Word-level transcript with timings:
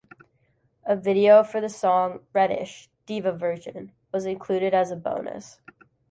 A 0.83 0.95
video 0.95 1.43
for 1.43 1.61
the 1.61 1.69
song 1.69 2.21
"Reddish: 2.33 2.89
Diva 3.05 3.31
Version" 3.33 3.91
was 4.11 4.25
included 4.25 4.73
as 4.73 4.89
a 4.89 4.95
bonus. 4.95 5.61